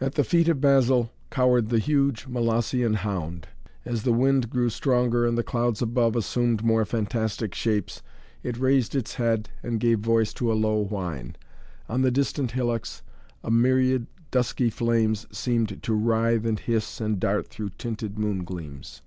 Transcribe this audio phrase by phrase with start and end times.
[0.00, 3.46] At the feet of Basil cowered the huge Molossian hound.
[3.84, 8.02] As the wind grew stronger and the clouds above assumed more fantastic shapes,
[8.42, 11.36] it raised its head and gave voice to a low whine.
[11.88, 13.02] On the distant hillocks
[13.44, 19.00] a myriad dusky flames seemed to writhe and hiss and dart through tinted moon gleams.